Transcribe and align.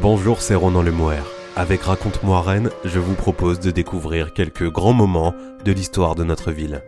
Bonjour, 0.00 0.40
c'est 0.40 0.54
Ronan 0.54 0.82
Lemouer. 0.82 1.24
Avec 1.56 1.82
Raconte-moi 1.82 2.40
Rennes, 2.40 2.70
je 2.84 3.00
vous 3.00 3.14
propose 3.14 3.58
de 3.58 3.72
découvrir 3.72 4.32
quelques 4.32 4.70
grands 4.70 4.92
moments 4.92 5.34
de 5.64 5.72
l'histoire 5.72 6.14
de 6.14 6.22
notre 6.22 6.52
ville. 6.52 6.84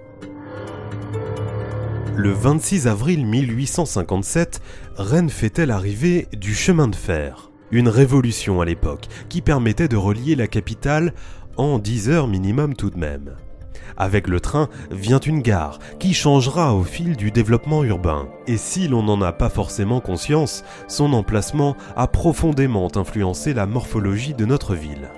Le 2.14 2.30
26 2.30 2.86
avril 2.86 3.26
1857, 3.26 4.60
Rennes 4.96 5.28
fêtait 5.28 5.66
l'arrivée 5.66 6.28
du 6.32 6.54
chemin 6.54 6.86
de 6.86 6.94
fer? 6.94 7.50
Une 7.72 7.88
révolution 7.88 8.60
à 8.60 8.64
l'époque 8.64 9.08
qui 9.28 9.42
permettait 9.42 9.88
de 9.88 9.96
relier 9.96 10.36
la 10.36 10.46
capitale 10.46 11.12
en 11.56 11.80
10 11.80 12.10
heures 12.10 12.28
minimum 12.28 12.76
tout 12.76 12.90
de 12.90 12.98
même. 12.98 13.34
Avec 13.96 14.28
le 14.28 14.40
train 14.40 14.68
vient 14.90 15.20
une 15.20 15.42
gare 15.42 15.78
qui 15.98 16.14
changera 16.14 16.74
au 16.74 16.82
fil 16.82 17.16
du 17.16 17.30
développement 17.30 17.84
urbain. 17.84 18.28
Et 18.46 18.56
si 18.56 18.88
l'on 18.88 19.02
n'en 19.02 19.20
a 19.22 19.32
pas 19.32 19.48
forcément 19.48 20.00
conscience, 20.00 20.64
son 20.88 21.12
emplacement 21.12 21.76
a 21.96 22.06
profondément 22.06 22.88
influencé 22.96 23.54
la 23.54 23.66
morphologie 23.66 24.34
de 24.34 24.44
notre 24.44 24.74
ville. 24.74 25.10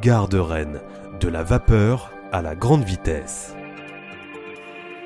Gare 0.00 0.28
de 0.28 0.38
Rennes, 0.38 0.80
de 1.20 1.28
la 1.28 1.42
vapeur 1.42 2.12
à 2.32 2.42
la 2.42 2.54
grande 2.54 2.84
vitesse. 2.84 3.54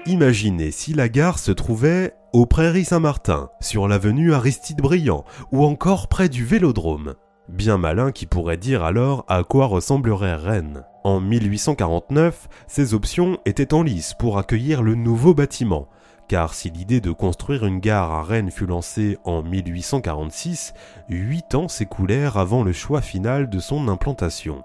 Imaginez 0.07 0.71
si 0.71 0.95
la 0.95 1.09
gare 1.09 1.39
se 1.39 1.53
trouvait 1.53 2.15
aux 2.33 2.47
Prairies 2.47 2.85
Saint-Martin, 2.85 3.51
sur 3.61 3.89
l'avenue 3.89 4.33
Aristide 4.33 4.81
Briand, 4.81 5.25
ou 5.53 5.65
encore 5.65 6.09
près 6.09 6.29
du 6.29 6.45
Vélodrome. 6.45 7.15
Bien 7.49 7.77
malin 7.77 8.13
qui 8.13 8.27
pourrait 8.27 8.57
dire 8.57 8.85
alors 8.85 9.25
à 9.29 9.43
quoi 9.43 9.67
ressemblerait 9.67 10.37
Rennes. 10.37 10.85
En 11.03 11.19
1849, 11.19 12.49
ces 12.67 12.93
options 12.93 13.39
étaient 13.47 13.73
en 13.73 13.83
lice 13.83 14.13
pour 14.13 14.37
accueillir 14.37 14.83
le 14.83 14.95
nouveau 14.95 15.33
bâtiment, 15.33 15.89
car 16.29 16.53
si 16.53 16.69
l'idée 16.71 17.01
de 17.01 17.11
construire 17.11 17.65
une 17.65 17.81
gare 17.81 18.13
à 18.13 18.23
Rennes 18.23 18.51
fut 18.51 18.67
lancée 18.67 19.17
en 19.25 19.43
1846, 19.43 20.75
huit 21.09 21.55
ans 21.55 21.69
s'écoulèrent 21.69 22.37
avant 22.37 22.63
le 22.63 22.73
choix 22.73 23.01
final 23.01 23.49
de 23.49 23.59
son 23.61 23.89
implantation. 23.89 24.63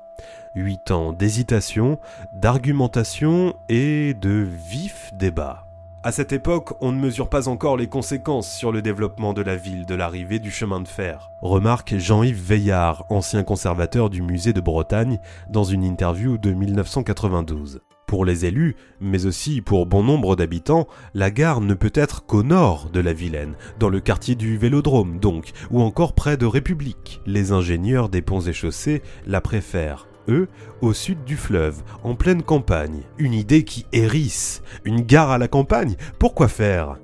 Huit 0.55 0.91
ans 0.91 1.13
d'hésitation, 1.13 1.99
d'argumentation 2.33 3.55
et 3.69 4.13
de 4.13 4.45
vifs 4.69 5.11
débats. 5.13 5.65
À 6.05 6.11
cette 6.11 6.33
époque, 6.33 6.73
on 6.81 6.91
ne 6.91 6.99
mesure 6.99 7.29
pas 7.29 7.47
encore 7.47 7.77
les 7.77 7.87
conséquences 7.87 8.55
sur 8.55 8.71
le 8.71 8.83
développement 8.83 9.33
de 9.33 9.41
la 9.41 9.55
ville 9.55 9.87
de 9.87 9.95
l'arrivée 9.95 10.37
du 10.37 10.51
chemin 10.51 10.79
de 10.79 10.87
fer. 10.87 11.31
Remarque 11.41 11.95
Jean-Yves 11.97 12.43
Veillard, 12.43 13.05
ancien 13.09 13.41
conservateur 13.41 14.11
du 14.11 14.21
musée 14.21 14.53
de 14.53 14.61
Bretagne, 14.61 15.17
dans 15.49 15.63
une 15.63 15.83
interview 15.83 16.37
de 16.37 16.51
1992. 16.51 17.81
Pour 18.05 18.23
les 18.23 18.45
élus, 18.45 18.75
mais 19.01 19.25
aussi 19.25 19.61
pour 19.61 19.87
bon 19.87 20.03
nombre 20.03 20.35
d'habitants, 20.35 20.85
la 21.15 21.31
gare 21.31 21.59
ne 21.59 21.73
peut 21.73 21.93
être 21.95 22.23
qu'au 22.27 22.43
nord 22.43 22.91
de 22.93 22.99
la 22.99 23.13
Vilaine, 23.13 23.55
dans 23.79 23.89
le 23.89 23.99
quartier 23.99 24.35
du 24.35 24.59
Vélodrome 24.59 25.17
donc, 25.17 25.53
ou 25.71 25.81
encore 25.81 26.13
près 26.13 26.37
de 26.37 26.45
République. 26.45 27.19
Les 27.25 27.51
ingénieurs 27.51 28.09
des 28.09 28.21
ponts 28.21 28.41
et 28.41 28.53
chaussées 28.53 29.01
la 29.25 29.41
préfèrent 29.41 30.05
eux, 30.27 30.47
au 30.81 30.93
sud 30.93 31.23
du 31.23 31.37
fleuve, 31.37 31.83
en 32.03 32.15
pleine 32.15 32.43
campagne. 32.43 33.01
Une 33.17 33.33
idée 33.33 33.63
qui 33.63 33.85
hérisse. 33.91 34.61
Une 34.83 35.01
gare 35.01 35.31
à 35.31 35.37
la 35.37 35.47
campagne 35.47 35.95
Pourquoi 36.19 36.47
faire? 36.47 36.97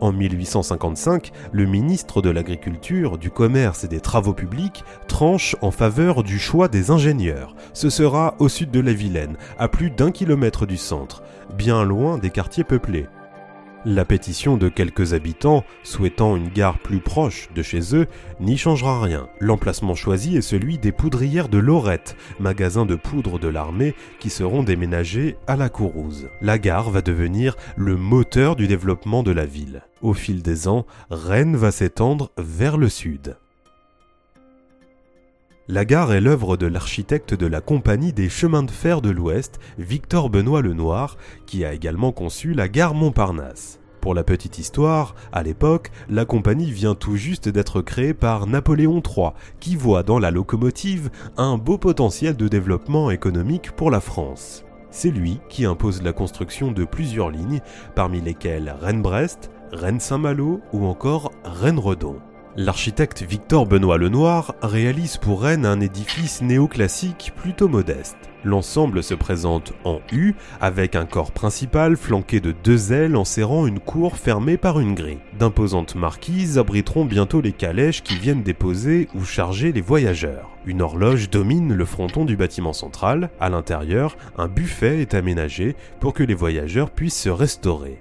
En 0.00 0.12
1855, 0.12 1.32
le 1.52 1.64
ministre 1.64 2.20
de 2.20 2.28
l'Agriculture, 2.28 3.16
du 3.16 3.30
Commerce 3.30 3.84
et 3.84 3.88
des 3.88 4.00
Travaux 4.00 4.34
publics 4.34 4.84
tranche 5.08 5.56
en 5.62 5.70
faveur 5.70 6.22
du 6.22 6.38
choix 6.38 6.68
des 6.68 6.90
ingénieurs. 6.90 7.56
Ce 7.72 7.88
sera 7.88 8.34
au 8.38 8.48
sud 8.48 8.70
de 8.70 8.80
la 8.80 8.92
Vilaine, 8.92 9.38
à 9.58 9.68
plus 9.68 9.90
d'un 9.90 10.10
kilomètre 10.10 10.66
du 10.66 10.76
centre, 10.76 11.22
bien 11.56 11.82
loin 11.82 12.18
des 12.18 12.30
quartiers 12.30 12.64
peuplés. 12.64 13.06
La 13.88 14.04
pétition 14.04 14.56
de 14.56 14.68
quelques 14.68 15.14
habitants 15.14 15.62
souhaitant 15.84 16.34
une 16.34 16.48
gare 16.48 16.80
plus 16.80 16.98
proche 16.98 17.48
de 17.54 17.62
chez 17.62 17.94
eux 17.94 18.08
n'y 18.40 18.56
changera 18.56 19.00
rien. 19.00 19.28
L'emplacement 19.38 19.94
choisi 19.94 20.36
est 20.36 20.42
celui 20.42 20.76
des 20.76 20.90
poudrières 20.90 21.48
de 21.48 21.58
Lorette, 21.58 22.16
magasin 22.40 22.84
de 22.84 22.96
poudre 22.96 23.38
de 23.38 23.46
l'armée 23.46 23.94
qui 24.18 24.28
seront 24.28 24.64
déménagés 24.64 25.36
à 25.46 25.54
la 25.54 25.68
Courouse. 25.68 26.28
La 26.40 26.58
gare 26.58 26.90
va 26.90 27.00
devenir 27.00 27.54
le 27.76 27.96
moteur 27.96 28.56
du 28.56 28.66
développement 28.66 29.22
de 29.22 29.30
la 29.30 29.46
ville. 29.46 29.84
Au 30.02 30.14
fil 30.14 30.42
des 30.42 30.66
ans, 30.66 30.84
Rennes 31.10 31.54
va 31.54 31.70
s'étendre 31.70 32.32
vers 32.38 32.78
le 32.78 32.88
sud. 32.88 33.36
La 35.68 35.84
gare 35.84 36.12
est 36.12 36.20
l'œuvre 36.20 36.56
de 36.56 36.68
l'architecte 36.68 37.34
de 37.34 37.46
la 37.46 37.60
Compagnie 37.60 38.12
des 38.12 38.28
chemins 38.28 38.62
de 38.62 38.70
fer 38.70 39.00
de 39.00 39.10
l'Ouest, 39.10 39.58
Victor 39.78 40.30
Benoît 40.30 40.62
Lenoir, 40.62 41.16
qui 41.44 41.64
a 41.64 41.72
également 41.72 42.12
conçu 42.12 42.54
la 42.54 42.68
gare 42.68 42.94
Montparnasse. 42.94 43.80
Pour 44.00 44.14
la 44.14 44.22
petite 44.22 44.60
histoire, 44.60 45.16
à 45.32 45.42
l'époque, 45.42 45.90
la 46.08 46.24
compagnie 46.24 46.70
vient 46.70 46.94
tout 46.94 47.16
juste 47.16 47.48
d'être 47.48 47.82
créée 47.82 48.14
par 48.14 48.46
Napoléon 48.46 49.02
III, 49.04 49.30
qui 49.58 49.74
voit 49.74 50.04
dans 50.04 50.20
la 50.20 50.30
locomotive 50.30 51.10
un 51.36 51.58
beau 51.58 51.78
potentiel 51.78 52.36
de 52.36 52.46
développement 52.46 53.10
économique 53.10 53.72
pour 53.72 53.90
la 53.90 54.00
France. 54.00 54.64
C'est 54.92 55.10
lui 55.10 55.40
qui 55.48 55.64
impose 55.64 56.00
la 56.00 56.12
construction 56.12 56.70
de 56.70 56.84
plusieurs 56.84 57.30
lignes, 57.30 57.60
parmi 57.96 58.20
lesquelles 58.20 58.72
Rennes-Brest, 58.80 59.50
Rennes-Saint-Malo 59.72 60.60
ou 60.72 60.86
encore 60.86 61.32
Rennes-Redon. 61.42 62.20
L'architecte 62.58 63.22
Victor 63.22 63.66
Benoît 63.66 63.98
Lenoir 63.98 64.54
réalise 64.62 65.18
pour 65.18 65.42
Rennes 65.42 65.66
un 65.66 65.78
édifice 65.78 66.40
néoclassique 66.40 67.34
plutôt 67.36 67.68
modeste. 67.68 68.16
L'ensemble 68.44 69.02
se 69.02 69.12
présente 69.12 69.74
en 69.84 70.00
U 70.10 70.34
avec 70.58 70.96
un 70.96 71.04
corps 71.04 71.32
principal 71.32 71.98
flanqué 71.98 72.40
de 72.40 72.54
deux 72.64 72.94
ailes 72.94 73.16
enserrant 73.16 73.66
une 73.66 73.78
cour 73.78 74.16
fermée 74.16 74.56
par 74.56 74.80
une 74.80 74.94
grille. 74.94 75.18
D'imposantes 75.38 75.96
marquises 75.96 76.56
abriteront 76.56 77.04
bientôt 77.04 77.42
les 77.42 77.52
calèches 77.52 78.02
qui 78.02 78.16
viennent 78.16 78.42
déposer 78.42 79.08
ou 79.14 79.22
charger 79.22 79.72
les 79.72 79.82
voyageurs. 79.82 80.48
Une 80.64 80.80
horloge 80.80 81.28
domine 81.28 81.74
le 81.74 81.84
fronton 81.84 82.24
du 82.24 82.36
bâtiment 82.36 82.72
central. 82.72 83.28
À 83.38 83.50
l'intérieur, 83.50 84.16
un 84.38 84.48
buffet 84.48 85.02
est 85.02 85.12
aménagé 85.12 85.76
pour 86.00 86.14
que 86.14 86.22
les 86.22 86.34
voyageurs 86.34 86.90
puissent 86.90 87.20
se 87.20 87.28
restaurer. 87.28 87.98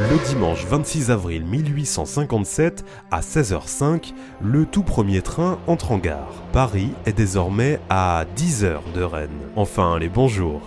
Le 0.00 0.26
dimanche 0.26 0.66
26 0.66 1.12
avril 1.12 1.44
1857, 1.44 2.84
à 3.12 3.20
16h05, 3.20 4.12
le 4.42 4.66
tout 4.66 4.82
premier 4.82 5.22
train 5.22 5.58
entre 5.68 5.92
en 5.92 5.98
gare. 5.98 6.32
Paris 6.52 6.90
est 7.06 7.12
désormais 7.12 7.78
à 7.88 8.24
10 8.34 8.64
h 8.64 8.78
de 8.92 9.02
Rennes. 9.02 9.30
Enfin, 9.54 10.00
les 10.00 10.08
bonjours. 10.08 10.62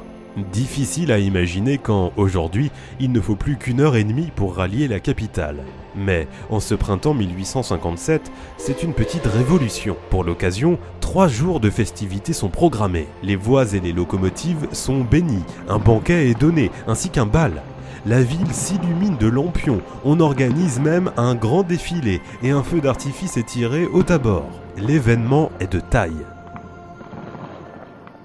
Difficile 0.53 1.11
à 1.11 1.19
imaginer 1.19 1.77
quand, 1.77 2.13
aujourd'hui, 2.15 2.71
il 3.01 3.11
ne 3.11 3.19
faut 3.19 3.35
plus 3.35 3.57
qu'une 3.57 3.81
heure 3.81 3.97
et 3.97 4.05
demie 4.05 4.31
pour 4.33 4.55
rallier 4.55 4.87
la 4.87 5.01
capitale. 5.01 5.57
Mais, 5.93 6.27
en 6.49 6.61
ce 6.61 6.75
printemps 6.75 7.15
1857, 7.15 8.31
c'est 8.57 8.81
une 8.81 8.93
petite 8.93 9.25
révolution. 9.25 9.97
Pour 10.09 10.23
l'occasion, 10.23 10.79
trois 11.01 11.27
jours 11.27 11.59
de 11.59 11.69
festivités 11.69 12.33
sont 12.33 12.49
programmés. 12.49 13.07
Les 13.23 13.35
voies 13.35 13.73
et 13.73 13.81
les 13.81 13.93
locomotives 13.93 14.67
sont 14.71 15.01
bénies, 15.01 15.43
un 15.67 15.79
banquet 15.79 16.29
est 16.29 16.39
donné, 16.39 16.71
ainsi 16.87 17.09
qu'un 17.09 17.25
bal 17.25 17.61
la 18.07 18.23
ville 18.23 18.53
s'illumine 18.53 19.17
de 19.17 19.27
lampions, 19.27 19.81
on 20.05 20.21
organise 20.21 20.79
même 20.79 21.11
un 21.17 21.35
grand 21.35 21.63
défilé 21.63 22.21
et 22.41 22.51
un 22.51 22.63
feu 22.63 22.79
d'artifice 22.79 23.35
est 23.35 23.47
tiré 23.47 23.85
au 23.85 24.01
tabord. 24.01 24.49
L'événement 24.77 25.51
est 25.59 25.71
de 25.71 25.81
taille. 25.81 26.25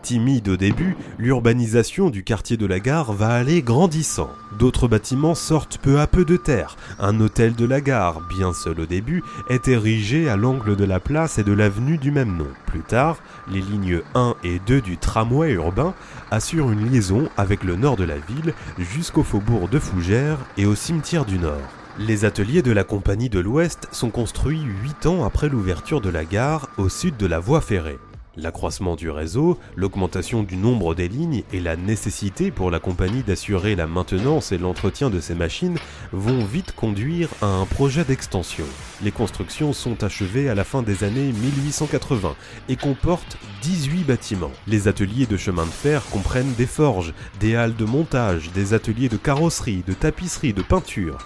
Timide 0.02 0.48
au 0.48 0.56
début, 0.56 0.96
l'urbanisation 1.16 2.10
du 2.10 2.24
quartier 2.24 2.56
de 2.56 2.66
la 2.66 2.80
gare 2.80 3.12
va 3.12 3.28
aller 3.28 3.62
grandissant. 3.62 4.30
D'autres 4.58 4.88
bâtiments 4.88 5.36
sortent 5.36 5.78
peu 5.78 6.00
à 6.00 6.08
peu 6.08 6.24
de 6.24 6.36
terre. 6.36 6.76
Un 6.98 7.20
hôtel 7.20 7.54
de 7.54 7.64
la 7.64 7.80
gare, 7.80 8.20
bien 8.28 8.52
seul 8.52 8.80
au 8.80 8.86
début, 8.86 9.22
est 9.48 9.68
érigé 9.68 10.28
à 10.28 10.36
l'angle 10.36 10.74
de 10.74 10.84
la 10.84 10.98
place 10.98 11.38
et 11.38 11.44
de 11.44 11.52
l'avenue 11.52 11.98
du 11.98 12.10
même 12.10 12.36
nom. 12.36 12.48
Plus 12.66 12.80
tard, 12.80 13.18
les 13.50 13.60
lignes 13.60 14.00
1 14.14 14.34
et 14.42 14.58
2 14.66 14.80
du 14.80 14.98
tramway 14.98 15.52
urbain 15.52 15.94
assurent 16.32 16.72
une 16.72 16.90
liaison 16.90 17.28
avec 17.36 17.62
le 17.62 17.76
nord 17.76 17.96
de 17.96 18.04
la 18.04 18.18
ville 18.18 18.54
jusqu'au 18.78 19.22
faubourg 19.22 19.68
de 19.68 19.78
Fougères 19.78 20.38
et 20.56 20.66
au 20.66 20.74
cimetière 20.74 21.24
du 21.24 21.38
Nord. 21.38 21.62
Les 21.98 22.24
ateliers 22.24 22.62
de 22.62 22.72
la 22.72 22.84
Compagnie 22.84 23.28
de 23.28 23.38
l'Ouest 23.38 23.86
sont 23.92 24.10
construits 24.10 24.62
8 24.82 25.06
ans 25.06 25.24
après 25.24 25.48
l'ouverture 25.48 26.00
de 26.00 26.08
la 26.08 26.24
gare 26.24 26.68
au 26.76 26.88
sud 26.88 27.16
de 27.18 27.26
la 27.26 27.38
voie 27.38 27.60
ferrée. 27.60 27.98
L'accroissement 28.34 28.96
du 28.96 29.10
réseau, 29.10 29.58
l'augmentation 29.76 30.42
du 30.42 30.56
nombre 30.56 30.94
des 30.94 31.06
lignes 31.06 31.42
et 31.52 31.60
la 31.60 31.76
nécessité 31.76 32.50
pour 32.50 32.70
la 32.70 32.80
compagnie 32.80 33.22
d'assurer 33.22 33.76
la 33.76 33.86
maintenance 33.86 34.52
et 34.52 34.58
l'entretien 34.58 35.10
de 35.10 35.20
ces 35.20 35.34
machines 35.34 35.76
vont 36.12 36.42
vite 36.42 36.72
conduire 36.74 37.28
à 37.42 37.46
un 37.46 37.66
projet 37.66 38.04
d'extension. 38.04 38.64
Les 39.02 39.12
constructions 39.12 39.74
sont 39.74 40.02
achevées 40.02 40.48
à 40.48 40.54
la 40.54 40.64
fin 40.64 40.82
des 40.82 41.04
années 41.04 41.30
1880 41.30 42.34
et 42.70 42.76
comportent 42.76 43.36
18 43.60 44.04
bâtiments. 44.04 44.52
Les 44.66 44.88
ateliers 44.88 45.26
de 45.26 45.36
chemin 45.36 45.66
de 45.66 45.70
fer 45.70 46.02
comprennent 46.10 46.54
des 46.54 46.66
forges, 46.66 47.12
des 47.38 47.54
halles 47.54 47.76
de 47.76 47.84
montage, 47.84 48.50
des 48.52 48.72
ateliers 48.72 49.10
de 49.10 49.18
carrosserie, 49.18 49.84
de 49.86 49.92
tapisserie, 49.92 50.54
de 50.54 50.62
peinture. 50.62 51.18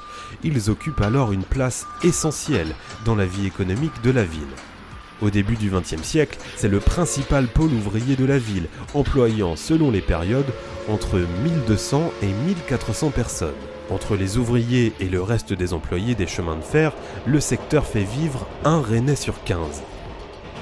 Ils 0.42 0.70
occupent 0.70 1.02
alors 1.02 1.30
une 1.30 1.44
place 1.44 1.86
essentielle 2.02 2.74
dans 3.04 3.14
la 3.14 3.26
vie 3.26 3.46
économique 3.46 4.02
de 4.02 4.10
la 4.10 4.24
ville. 4.24 4.42
Au 5.22 5.30
début 5.30 5.56
du 5.56 5.70
XXe 5.70 6.02
siècle, 6.02 6.38
c'est 6.56 6.68
le 6.68 6.78
principal 6.78 7.46
pôle 7.46 7.72
ouvrier 7.72 8.16
de 8.16 8.26
la 8.26 8.36
ville, 8.36 8.68
employant, 8.92 9.56
selon 9.56 9.90
les 9.90 10.02
périodes, 10.02 10.52
entre 10.90 11.18
1200 11.42 12.12
et 12.22 12.26
1400 12.26 13.10
personnes. 13.10 13.54
Entre 13.88 14.14
les 14.14 14.36
ouvriers 14.36 14.92
et 15.00 15.08
le 15.08 15.22
reste 15.22 15.54
des 15.54 15.72
employés 15.72 16.14
des 16.14 16.26
chemins 16.26 16.56
de 16.56 16.62
fer, 16.62 16.92
le 17.24 17.40
secteur 17.40 17.86
fait 17.86 18.04
vivre 18.04 18.46
un 18.64 18.82
Rennais 18.82 19.16
sur 19.16 19.42
15. 19.44 19.82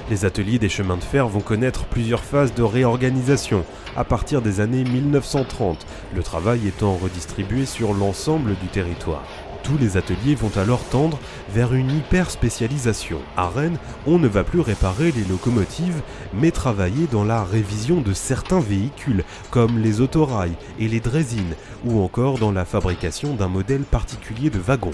Les 0.09 0.25
ateliers 0.25 0.59
des 0.59 0.69
chemins 0.69 0.99
de 0.99 1.03
fer 1.05 1.27
vont 1.27 1.41
connaître 1.41 1.87
plusieurs 1.87 2.23
phases 2.23 2.55
de 2.55 2.63
réorganisation 2.63 3.65
à 3.97 4.05
partir 4.05 4.41
des 4.41 4.61
années 4.61 4.85
1930, 4.85 5.85
le 6.15 6.23
travail 6.23 6.69
étant 6.69 6.95
redistribué 6.95 7.67
sur 7.67 7.93
l'ensemble 7.93 8.55
du 8.63 8.69
territoire. 8.69 9.25
Tous 9.65 9.79
les 9.79 9.97
ateliers 9.97 10.35
vont 10.35 10.53
alors 10.59 10.85
tendre 10.91 11.19
vers 11.49 11.73
une 11.73 11.91
hyper 11.91 12.31
spécialisation. 12.31 13.19
À 13.35 13.49
Rennes, 13.49 13.79
on 14.07 14.19
ne 14.19 14.29
va 14.29 14.45
plus 14.45 14.61
réparer 14.61 15.11
les 15.11 15.25
locomotives, 15.25 16.03
mais 16.35 16.51
travailler 16.51 17.07
dans 17.11 17.25
la 17.25 17.43
révision 17.43 18.03
de 18.03 18.13
certains 18.13 18.61
véhicules, 18.61 19.25
comme 19.51 19.79
les 19.79 20.03
autorails 20.03 20.57
et 20.79 20.87
les 20.87 21.01
drésines, 21.01 21.55
ou 21.87 22.03
encore 22.03 22.39
dans 22.39 22.53
la 22.53 22.67
fabrication 22.67 23.35
d'un 23.35 23.49
modèle 23.49 23.85
particulier 23.85 24.51
de 24.51 24.59
wagon. 24.59 24.93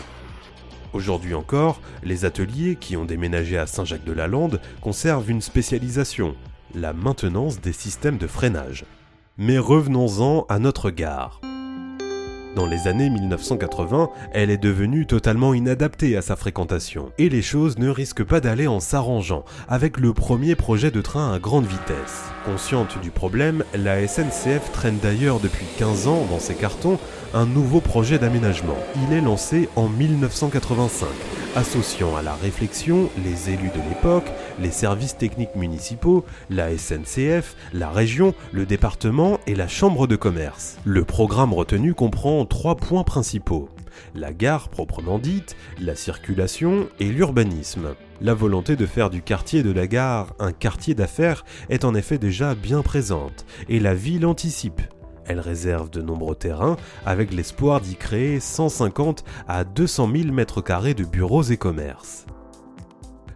Aujourd'hui 0.93 1.34
encore, 1.34 1.81
les 2.05 2.25
ateliers 2.25 2.76
qui 2.76 2.96
ont 2.96 3.05
déménagé 3.05 3.58
à 3.58 3.66
Saint-Jacques-de-la-Lande 3.66 4.61
conservent 4.81 5.31
une 5.31 5.43
spécialisation, 5.43 6.37
la 6.76 6.93
maintenance 6.93 7.61
des 7.61 7.73
systèmes 7.73 8.19
de 8.19 8.28
freinage. 8.28 8.84
Mais 9.37 9.58
revenons-en 9.58 10.46
à 10.49 10.61
notre 10.61 10.90
gare. 10.90 11.40
Dans 12.56 12.67
les 12.67 12.88
années 12.88 13.11
1980, 13.11 14.11
elle 14.32 14.50
est 14.50 14.58
devenue 14.58 15.06
totalement 15.06 15.55
inadaptée 15.55 16.17
à 16.17 16.23
sa 16.23 16.35
fréquentation, 16.35 17.12
et 17.17 17.29
les 17.29 17.43
choses 17.43 17.79
ne 17.79 17.88
risquent 17.88 18.25
pas 18.25 18.41
d'aller 18.41 18.67
en 18.67 18.81
s'arrangeant 18.81 19.44
avec 19.69 19.99
le 19.99 20.12
premier 20.12 20.56
projet 20.56 20.91
de 20.91 21.00
train 21.00 21.32
à 21.32 21.38
grande 21.38 21.67
vitesse. 21.67 22.25
Consciente 22.44 23.00
du 23.00 23.12
problème, 23.12 23.62
la 23.73 24.06
SNCF 24.06 24.73
traîne 24.73 24.99
d'ailleurs 25.00 25.38
depuis 25.38 25.67
15 25.79 26.08
ans 26.08 26.26
dans 26.29 26.41
ses 26.41 26.55
cartons 26.55 26.99
un 27.35 27.47
nouveau 27.47 27.81
projet 27.81 28.19
d'aménagement. 28.19 28.79
Il 29.06 29.12
est 29.12 29.20
lancé 29.20 29.69
en 29.76 29.88
1985 29.88 31.06
associant 31.56 32.17
à 32.17 32.23
la 32.23 32.35
réflexion 32.35 33.11
les 33.25 33.50
élus 33.50 33.70
de 33.70 33.88
l'époque, 33.88 34.31
les 34.61 34.70
services 34.70 35.17
techniques 35.17 35.56
municipaux, 35.56 36.25
la 36.49 36.76
SNCF, 36.76 37.56
la 37.73 37.91
région, 37.91 38.35
le 38.52 38.67
département 38.67 39.41
et 39.47 39.55
la 39.55 39.69
chambre 39.69 40.06
de 40.06 40.17
commerce. 40.17 40.79
Le 40.85 41.05
programme 41.05 41.52
retenu 41.52 41.94
comprend 41.94 42.44
trois 42.44 42.76
points 42.76 43.05
principaux. 43.05 43.69
La 44.14 44.32
gare 44.32 44.69
proprement 44.69 45.19
dite, 45.19 45.56
la 45.81 45.94
circulation 45.94 46.88
et 47.00 47.06
l'urbanisme. 47.06 47.94
La 48.20 48.35
volonté 48.35 48.76
de 48.76 48.87
faire 48.87 49.11
du 49.11 49.23
quartier 49.23 49.62
de 49.62 49.73
la 49.73 49.87
gare 49.87 50.35
un 50.38 50.52
quartier 50.52 50.94
d'affaires 50.94 51.44
est 51.69 51.85
en 51.85 51.94
effet 51.94 52.19
déjà 52.19 52.55
bien 52.55 52.82
présente, 52.82 53.44
et 53.69 53.81
la 53.81 53.94
ville 53.94 54.26
anticipe 54.26 54.82
elle 55.31 55.41
réserve 55.41 55.91
de 55.91 56.03
nombreux 56.03 56.35
terrains 56.35 56.77
avec 57.06 57.32
l'espoir 57.32 57.81
d'y 57.81 57.94
créer 57.94 58.41
150 58.41 59.25
à 59.47 59.65
200 59.65 60.11
000 60.12 60.29
m2 60.35 60.94
de 60.94 61.05
bureaux 61.05 61.44
et 61.44 61.56
commerces. 61.56 62.27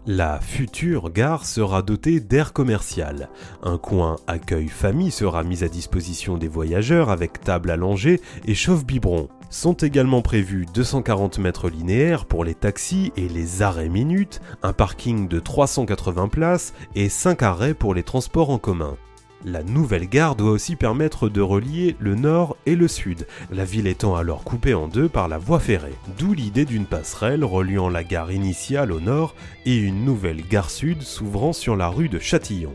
La 0.07 0.39
future 0.41 1.11
gare 1.11 1.47
sera 1.47 1.81
dotée 1.81 2.21
d'air 2.21 2.53
commercial. 2.53 3.31
Un 3.63 3.79
coin 3.79 4.17
accueil 4.27 4.69
famille 4.69 5.11
sera 5.11 5.45
mis 5.45 5.65
à 5.65 5.69
disposition 5.69 6.37
des 6.37 6.49
voyageurs 6.49 7.09
avec 7.09 7.41
table 7.41 7.71
allongée 7.71 8.21
et 8.45 8.55
chauffe-biberon. 8.55 9.29
Sont 9.49 9.75
également 9.75 10.21
prévus 10.21 10.67
240 10.75 11.39
mètres 11.39 11.71
linéaires 11.71 12.27
pour 12.27 12.45
les 12.45 12.55
taxis 12.55 13.13
et 13.17 13.29
les 13.29 13.63
arrêts 13.63 13.89
minutes, 13.89 14.41
un 14.63 14.73
parking 14.73 15.29
de 15.29 15.39
380 15.39 16.29
places 16.29 16.75
et 16.97 17.09
5 17.09 17.43
arrêts 17.43 17.75
pour 17.75 17.95
les 17.95 18.03
transports 18.03 18.51
en 18.51 18.59
commun. 18.59 18.97
La 19.47 19.63
nouvelle 19.63 20.09
gare 20.09 20.37
doit 20.37 20.53
aussi 20.53 20.75
permettre 20.75 21.29
de 21.29 21.43
relier 21.43 21.97
le 21.99 22.15
nord 22.15 22.57
et 22.65 22.75
le 22.75 22.89
sud, 22.89 23.27
la 23.51 23.67
ville 23.67 23.87
étant 23.87 24.17
alors 24.17 24.43
coupée 24.43 24.73
en 24.73 24.89
deux 24.89 25.11
par 25.11 25.29
la 25.29 25.37
voie 25.37 25.61
ferrée. 25.61 25.95
D'où 26.19 26.33
l'idée 26.33 26.65
d'une 26.65 26.87
passerelle 26.87 27.45
reliant 27.45 27.91
la 27.91 28.05
gare 28.05 28.33
initiale 28.33 28.91
au 28.91 29.01
nord 29.01 29.35
et 29.67 29.77
une 29.77 30.07
nouvelle 30.07 30.41
gare 30.49 30.71
sud 30.71 31.03
s'ouvrant 31.03 31.53
sur 31.53 31.77
la 31.77 31.89
rue 31.89 32.09
de 32.09 32.19
Châtillon. 32.19 32.73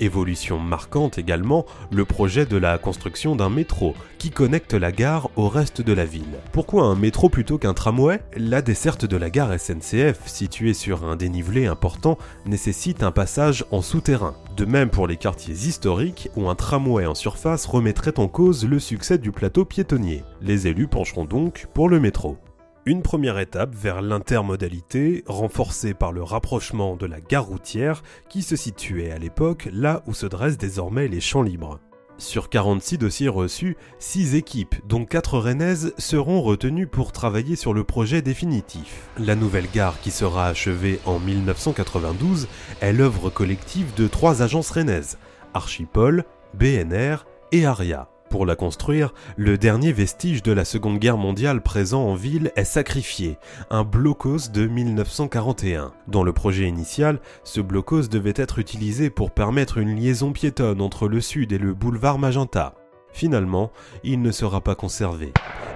Évolution 0.00 0.60
marquante 0.60 1.18
également, 1.18 1.66
le 1.90 2.04
projet 2.04 2.46
de 2.46 2.56
la 2.56 2.78
construction 2.78 3.34
d'un 3.34 3.50
métro 3.50 3.94
qui 4.18 4.30
connecte 4.30 4.74
la 4.74 4.92
gare 4.92 5.30
au 5.34 5.48
reste 5.48 5.82
de 5.82 5.92
la 5.92 6.04
ville. 6.04 6.38
Pourquoi 6.52 6.84
un 6.84 6.94
métro 6.94 7.28
plutôt 7.28 7.58
qu'un 7.58 7.74
tramway? 7.74 8.20
La 8.36 8.62
desserte 8.62 9.04
de 9.04 9.16
la 9.16 9.30
gare 9.30 9.58
SNCF, 9.58 10.26
située 10.26 10.74
sur 10.74 11.04
un 11.04 11.16
dénivelé 11.16 11.66
important, 11.66 12.16
nécessite 12.46 13.02
un 13.02 13.10
passage 13.10 13.64
en 13.72 13.82
souterrain. 13.82 14.36
De 14.58 14.64
même 14.64 14.90
pour 14.90 15.06
les 15.06 15.16
quartiers 15.16 15.54
historiques 15.54 16.30
où 16.34 16.48
un 16.48 16.56
tramway 16.56 17.06
en 17.06 17.14
surface 17.14 17.64
remettrait 17.64 18.18
en 18.18 18.26
cause 18.26 18.66
le 18.66 18.80
succès 18.80 19.16
du 19.16 19.30
plateau 19.30 19.64
piétonnier. 19.64 20.24
Les 20.42 20.66
élus 20.66 20.88
pencheront 20.88 21.24
donc 21.24 21.68
pour 21.74 21.88
le 21.88 22.00
métro. 22.00 22.38
Une 22.84 23.02
première 23.02 23.38
étape 23.38 23.72
vers 23.72 24.02
l'intermodalité, 24.02 25.22
renforcée 25.28 25.94
par 25.94 26.10
le 26.10 26.24
rapprochement 26.24 26.96
de 26.96 27.06
la 27.06 27.20
gare 27.20 27.46
routière 27.46 28.02
qui 28.28 28.42
se 28.42 28.56
situait 28.56 29.12
à 29.12 29.18
l'époque 29.18 29.68
là 29.72 30.02
où 30.08 30.12
se 30.12 30.26
dressent 30.26 30.58
désormais 30.58 31.06
les 31.06 31.20
champs 31.20 31.42
libres. 31.42 31.78
Sur 32.18 32.48
46 32.48 32.98
dossiers 32.98 33.28
reçus, 33.28 33.76
6 34.00 34.34
équipes, 34.34 34.74
dont 34.88 35.04
4 35.04 35.38
rennaises, 35.38 35.94
seront 35.98 36.42
retenues 36.42 36.88
pour 36.88 37.12
travailler 37.12 37.54
sur 37.54 37.72
le 37.72 37.84
projet 37.84 38.22
définitif. 38.22 39.08
La 39.18 39.36
nouvelle 39.36 39.70
gare 39.72 40.00
qui 40.00 40.10
sera 40.10 40.48
achevée 40.48 40.98
en 41.06 41.20
1992 41.20 42.48
est 42.80 42.92
l'œuvre 42.92 43.30
collective 43.30 43.94
de 43.94 44.08
trois 44.08 44.42
agences 44.42 44.70
rennaises, 44.70 45.18
Archipol, 45.54 46.24
BNR 46.54 47.18
et 47.52 47.66
Aria. 47.66 48.08
Pour 48.30 48.44
la 48.44 48.56
construire, 48.56 49.14
le 49.36 49.56
dernier 49.56 49.90
vestige 49.90 50.42
de 50.42 50.52
la 50.52 50.66
Seconde 50.66 50.98
Guerre 50.98 51.16
mondiale 51.16 51.62
présent 51.62 52.04
en 52.04 52.14
ville 52.14 52.52
est 52.56 52.64
sacrifié, 52.64 53.38
un 53.70 53.84
blocos 53.84 54.50
de 54.52 54.66
1941. 54.66 55.92
Dans 56.08 56.22
le 56.22 56.34
projet 56.34 56.68
initial, 56.68 57.20
ce 57.42 57.62
blocos 57.62 58.08
devait 58.10 58.34
être 58.36 58.58
utilisé 58.58 59.08
pour 59.08 59.30
permettre 59.30 59.78
une 59.78 59.96
liaison 59.96 60.32
piétonne 60.32 60.82
entre 60.82 61.08
le 61.08 61.22
sud 61.22 61.52
et 61.52 61.58
le 61.58 61.72
boulevard 61.72 62.18
Magenta. 62.18 62.74
Finalement, 63.12 63.72
il 64.04 64.20
ne 64.20 64.30
sera 64.30 64.60
pas 64.60 64.74
conservé. 64.74 65.32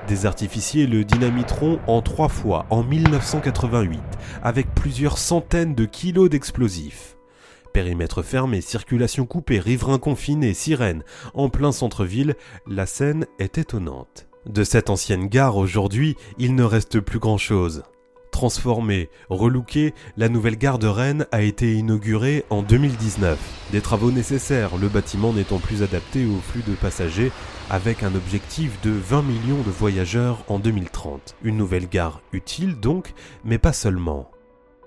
Des 0.06 0.26
artificiers 0.26 0.86
le 0.86 1.04
dynamiteront 1.04 1.78
en 1.86 2.02
trois 2.02 2.28
fois 2.28 2.66
en 2.68 2.82
1988, 2.82 4.02
avec 4.42 4.74
plusieurs 4.74 5.16
centaines 5.16 5.74
de 5.74 5.86
kilos 5.86 6.28
d'explosifs. 6.28 7.16
Périmètre 7.72 8.22
fermé, 8.22 8.60
circulation 8.60 9.24
coupée, 9.24 9.58
riverains 9.58 9.98
confinés, 9.98 10.54
sirènes. 10.54 11.04
En 11.34 11.48
plein 11.48 11.72
centre-ville, 11.72 12.34
la 12.66 12.86
scène 12.86 13.26
est 13.38 13.58
étonnante. 13.58 14.28
De 14.46 14.64
cette 14.64 14.90
ancienne 14.90 15.28
gare 15.28 15.56
aujourd'hui, 15.56 16.16
il 16.38 16.54
ne 16.54 16.64
reste 16.64 17.00
plus 17.00 17.18
grand-chose. 17.18 17.84
Transformée, 18.32 19.08
relookée, 19.28 19.94
la 20.16 20.28
nouvelle 20.28 20.56
gare 20.56 20.78
de 20.78 20.86
Rennes 20.86 21.26
a 21.32 21.42
été 21.42 21.74
inaugurée 21.74 22.44
en 22.50 22.62
2019. 22.62 23.38
Des 23.70 23.80
travaux 23.80 24.10
nécessaires, 24.10 24.76
le 24.78 24.88
bâtiment 24.88 25.32
n'étant 25.32 25.58
plus 25.58 25.82
adapté 25.82 26.24
au 26.24 26.40
flux 26.40 26.62
de 26.66 26.74
passagers, 26.74 27.30
avec 27.70 28.02
un 28.02 28.14
objectif 28.14 28.80
de 28.82 28.90
20 28.90 29.22
millions 29.22 29.62
de 29.62 29.70
voyageurs 29.70 30.44
en 30.48 30.58
2030. 30.58 31.36
Une 31.44 31.56
nouvelle 31.56 31.88
gare 31.88 32.20
utile 32.32 32.80
donc, 32.80 33.14
mais 33.44 33.58
pas 33.58 33.72
seulement. 33.72 34.30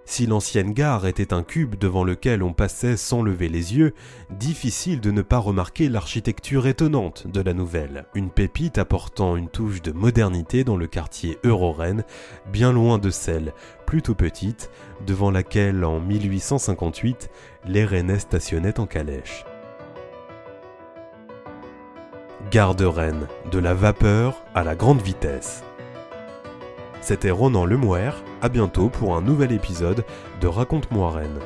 Si 0.07 0.27
l'ancienne 0.27 0.71
gare 0.71 1.07
était 1.07 1.33
un 1.33 1.41
cube 1.41 1.75
devant 1.75 2.03
lequel 2.03 2.43
on 2.43 2.53
passait 2.53 2.95
sans 2.95 3.23
lever 3.23 3.49
les 3.49 3.75
yeux, 3.75 3.93
difficile 4.29 5.01
de 5.01 5.09
ne 5.09 5.23
pas 5.23 5.39
remarquer 5.39 5.89
l'architecture 5.89 6.67
étonnante 6.67 7.25
de 7.27 7.41
la 7.41 7.53
nouvelle. 7.53 8.05
Une 8.13 8.29
pépite 8.29 8.77
apportant 8.77 9.35
une 9.35 9.49
touche 9.49 9.81
de 9.81 9.91
modernité 9.91 10.63
dans 10.63 10.77
le 10.77 10.85
quartier 10.85 11.39
euro 11.43 11.75
bien 12.51 12.71
loin 12.71 12.99
de 12.99 13.09
celle, 13.09 13.53
plutôt 13.87 14.13
petite, 14.13 14.69
devant 15.05 15.31
laquelle 15.31 15.83
en 15.83 15.99
1858 15.99 17.29
les 17.65 17.83
Rennais 17.83 18.19
stationnaient 18.19 18.79
en 18.79 18.85
calèche. 18.85 19.43
Gare 22.51 22.75
de 22.75 22.85
Rennes, 22.85 23.27
de 23.51 23.57
la 23.57 23.73
vapeur 23.73 24.43
à 24.53 24.63
la 24.63 24.75
grande 24.75 25.01
vitesse. 25.01 25.63
C'était 27.05 27.29
Ronan 27.29 27.65
Lemouer, 27.65 28.09
à 28.41 28.49
bientôt 28.49 28.89
pour 28.89 29.15
un 29.15 29.21
nouvel 29.21 29.51
épisode 29.51 30.03
de 30.41 30.47
Raconte-moi 30.47 31.11
Rennes. 31.11 31.39